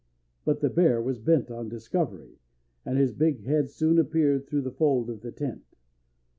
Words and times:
But 0.45 0.61
the 0.61 0.69
bear 0.71 0.99
was 0.99 1.19
bent 1.19 1.51
on 1.51 1.69
discovery, 1.69 2.39
and 2.83 2.97
his 2.97 3.11
big 3.11 3.43
head 3.45 3.69
soon 3.69 3.99
appeared 3.99 4.47
through 4.47 4.63
the 4.63 4.71
fold 4.71 5.11
of 5.11 5.21
the 5.21 5.31
tent. 5.31 5.75